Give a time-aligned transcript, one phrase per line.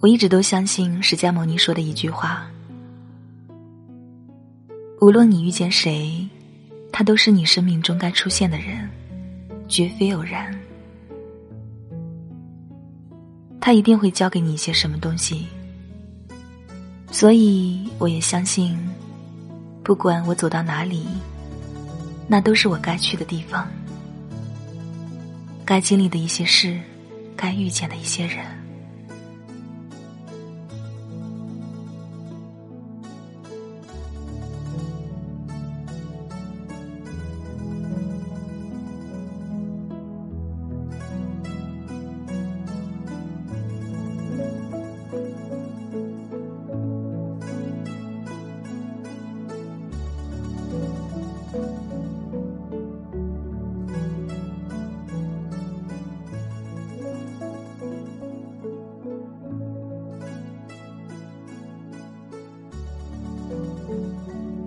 [0.00, 2.50] 我一直都相信释迦牟尼说的一句话：
[4.98, 6.26] 无论你遇见谁，
[6.90, 8.88] 他都是你生命中该出现的人，
[9.68, 10.58] 绝非偶然。
[13.60, 15.46] 他一定会教给你一些什么东西，
[17.10, 18.74] 所以我也相信，
[19.82, 21.06] 不管我走到哪里，
[22.26, 23.68] 那都是我该去的地方，
[25.62, 26.80] 该经历的一些事，
[27.36, 28.46] 该遇见的一些人。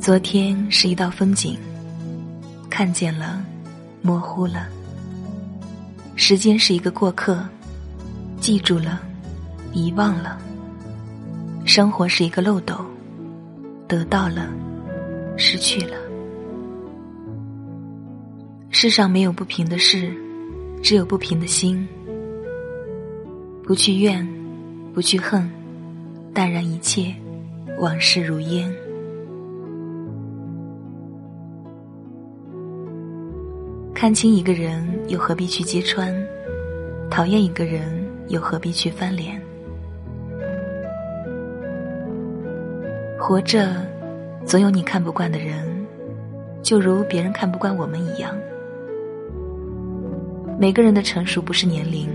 [0.04, 1.58] 昨天是一道风景，
[2.70, 3.42] 看见了，
[4.02, 4.68] 模糊了；
[6.18, 7.42] 时间是一个过客，
[8.38, 9.02] 记住了，
[9.72, 10.38] 遗忘了；
[11.64, 12.76] 生活是一个漏斗，
[13.88, 14.52] 得到了，
[15.38, 15.96] 失去了。
[18.72, 20.14] 世上没有不平的事，
[20.84, 21.88] 只有不平的心。
[23.64, 24.28] 不去怨，
[24.94, 25.50] 不去恨，
[26.34, 27.16] 淡然一切，
[27.80, 28.70] 往事如烟。
[33.94, 36.14] 看清一个人，又何必去揭穿？
[37.10, 39.40] 讨厌一个人，又何必去翻脸？
[43.18, 43.70] 活着，
[44.46, 45.86] 总有你看不惯的人，
[46.62, 48.36] 就如别人看不惯我们一样。
[50.60, 52.10] 每个人的成熟不是年龄，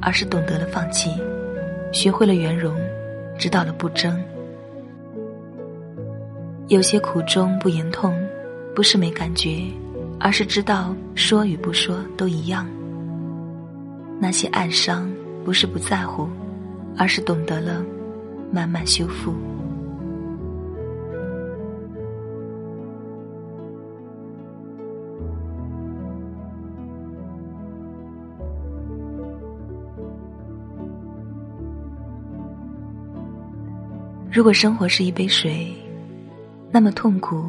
[0.00, 1.10] 而是懂得了放弃，
[1.92, 2.74] 学会了圆融，
[3.38, 4.20] 知道了不争。
[6.68, 8.16] 有些苦衷不言痛，
[8.74, 9.50] 不是没感觉。
[10.24, 12.66] 而是知道说与不说都一样。
[14.18, 15.06] 那些暗伤
[15.44, 16.26] 不是不在乎，
[16.96, 17.84] 而是懂得了
[18.50, 19.34] 慢慢修复。
[34.32, 35.70] 如果生活是一杯水，
[36.72, 37.44] 那么痛苦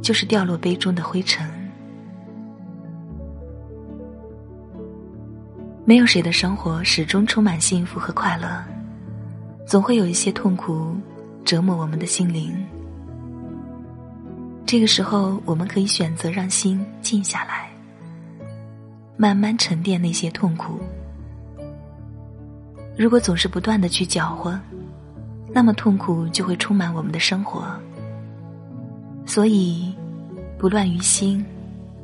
[0.00, 1.61] 就是掉落杯中的灰尘。
[5.84, 8.62] 没有谁的生活始终充满幸福和快乐，
[9.66, 10.94] 总会有一些痛苦
[11.44, 12.54] 折磨我们的心灵。
[14.64, 17.68] 这个时候，我们可以选择让心静下来，
[19.16, 20.78] 慢慢沉淀那些痛苦。
[22.96, 24.58] 如果总是不断的去搅和，
[25.52, 27.66] 那么痛苦就会充满我们的生活。
[29.26, 29.92] 所以，
[30.56, 31.44] 不乱于心，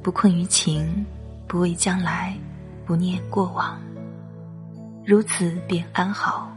[0.02, 1.06] 不困于情，
[1.46, 2.36] 不畏将来。
[2.88, 3.78] 不念过往，
[5.04, 6.50] 如此便安好。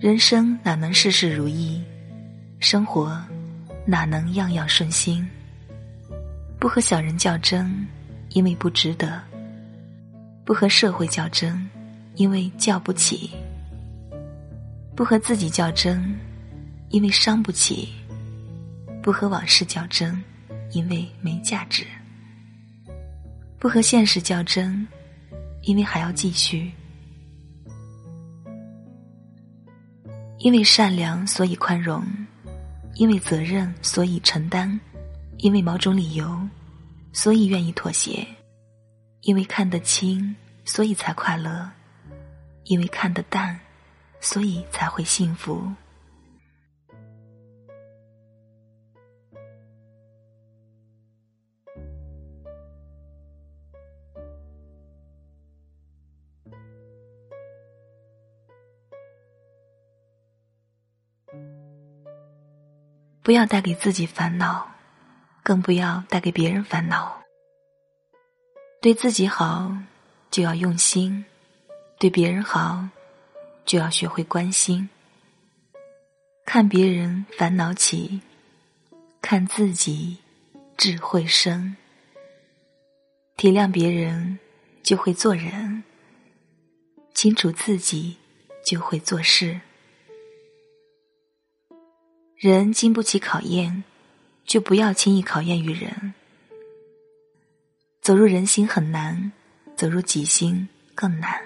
[0.00, 1.82] 人生哪能事事如意？
[2.60, 3.22] 生活
[3.84, 5.28] 哪能样样顺心？
[6.58, 7.86] 不和小人较真，
[8.30, 9.20] 因为不值得；
[10.46, 11.68] 不和社会较真，
[12.14, 13.28] 因为叫不起；
[14.96, 16.18] 不和自己较真，
[16.88, 17.92] 因为伤不起。
[19.04, 20.18] 不和往事较真，
[20.72, 21.84] 因为没价值；
[23.58, 24.88] 不和现实较真，
[25.60, 26.72] 因为还要继续。
[30.38, 32.02] 因为善良，所以宽容；
[32.94, 34.80] 因为责任，所以承担；
[35.36, 36.40] 因为某种理由，
[37.12, 38.26] 所以愿意妥协；
[39.20, 40.34] 因为看得清，
[40.64, 41.68] 所以才快乐；
[42.64, 43.60] 因为看得淡，
[44.18, 45.70] 所以才会幸福。
[63.24, 64.70] 不要带给自己烦恼，
[65.42, 67.22] 更不要带给别人烦恼。
[68.82, 69.74] 对自己好，
[70.30, 71.24] 就要用心；
[71.98, 72.86] 对别人好，
[73.64, 74.86] 就要学会关心。
[76.44, 78.20] 看别人烦恼起，
[79.22, 80.18] 看自己
[80.76, 81.74] 智慧生。
[83.38, 84.38] 体谅别人，
[84.82, 85.82] 就会做人；
[87.14, 88.18] 清楚自己，
[88.66, 89.58] 就会做事。
[92.36, 93.84] 人经不起考验，
[94.44, 96.12] 就不要轻易考验于人。
[98.00, 99.32] 走入人心很难，
[99.76, 101.40] 走入己心更难。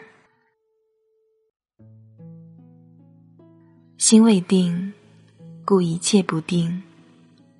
[3.98, 4.92] 心未定，
[5.64, 6.82] 故一切不定；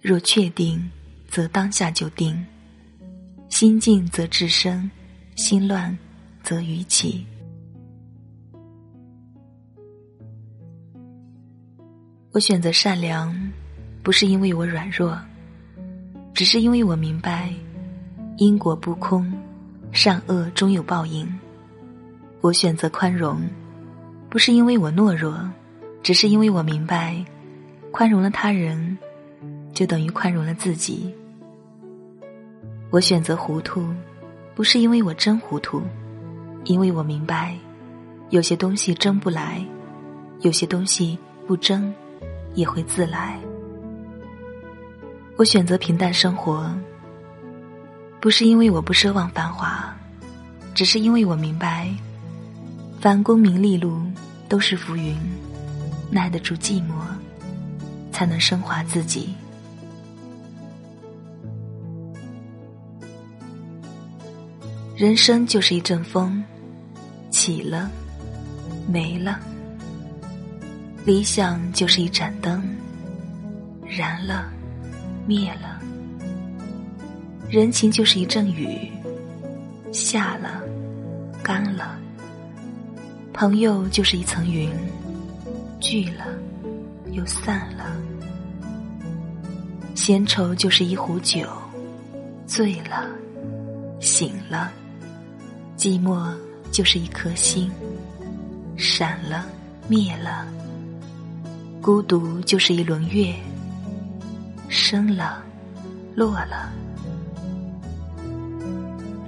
[0.01, 0.91] 若确定，
[1.29, 2.45] 则当下就定。
[3.51, 4.91] 心静则智生，
[5.37, 5.97] 心乱
[6.43, 7.27] 则愚起。
[12.39, 13.37] 我选择善良，
[14.01, 15.19] 不是因为我软弱，
[16.33, 17.53] 只是因为我明白
[18.37, 19.29] 因果不空，
[19.91, 21.29] 善恶终有报应。
[22.41, 23.41] 我选择宽容，
[24.31, 25.37] 不是因为我懦弱，
[26.01, 27.25] 只是因为我明白，
[27.91, 28.97] 宽容了他人，
[29.75, 31.13] 就等于宽容了自己。
[32.91, 33.85] 我选择糊涂，
[34.55, 35.83] 不是因为我真糊涂，
[36.67, 37.59] 因为我明白，
[38.31, 39.61] 有些东西争不来，
[40.43, 41.93] 有些东西不争。
[42.55, 43.39] 也会自来。
[45.37, 46.69] 我选择平淡生活，
[48.21, 49.97] 不是因为我不奢望繁华，
[50.75, 51.95] 只是因为我明白，
[53.01, 54.03] 凡功名利禄
[54.49, 55.17] 都是浮云，
[56.11, 56.95] 耐得住寂寞，
[58.11, 59.35] 才能升华自己。
[64.97, 66.43] 人生就是一阵风，
[67.31, 67.89] 起了，
[68.89, 69.39] 没了。
[71.09, 72.63] 理想就是一盏灯，
[73.87, 74.53] 燃了，
[75.27, 75.81] 灭了；
[77.49, 78.93] 人情就是一阵雨，
[79.91, 80.61] 下了，
[81.43, 81.97] 干了；
[83.33, 84.71] 朋友就是一层云，
[85.81, 86.27] 聚了，
[87.13, 87.87] 又散了；
[89.95, 91.49] 闲愁就是一壶酒，
[92.47, 93.09] 醉了，
[93.99, 94.69] 醒了；
[95.75, 96.31] 寂寞
[96.71, 97.73] 就是一颗心，
[98.77, 99.47] 闪了，
[99.89, 100.47] 灭了。
[101.89, 103.35] 孤独就是一轮月，
[104.69, 105.43] 升了，
[106.15, 106.69] 落了；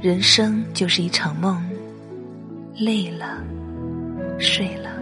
[0.02, 1.58] 人生就是一场梦，
[2.76, 3.42] 累了，
[4.38, 4.99] 睡了。